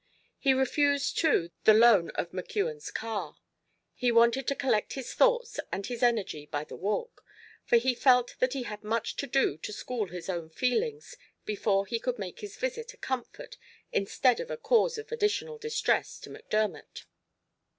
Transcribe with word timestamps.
He 0.39 0.55
refused, 0.55 1.19
too, 1.19 1.51
the 1.63 1.75
loan 1.75 2.09
of 2.15 2.31
McKeon's 2.31 2.89
car. 2.89 3.35
He 3.93 4.11
wanted 4.11 4.47
to 4.47 4.55
collect 4.55 4.93
his 4.93 5.13
thoughts 5.13 5.59
and 5.71 5.85
his 5.85 6.01
energy 6.01 6.47
by 6.47 6.63
the 6.63 6.75
walk, 6.75 7.23
for 7.65 7.75
he 7.77 7.93
felt 7.93 8.33
that 8.39 8.53
he 8.53 8.63
had 8.63 8.83
much 8.83 9.15
to 9.17 9.27
do 9.27 9.57
to 9.59 9.71
school 9.71 10.07
his 10.07 10.27
own 10.27 10.49
feelings 10.49 11.15
before 11.45 11.85
he 11.85 11.99
could 11.99 12.17
make 12.17 12.39
his 12.39 12.57
visit 12.57 12.95
a 12.95 12.97
comfort 12.97 13.57
instead 13.91 14.39
of 14.39 14.49
a 14.49 14.57
cause 14.57 14.97
of 14.97 15.11
additional 15.11 15.59
distress 15.59 16.17
to 16.21 16.31
Macdermot. 16.31 17.05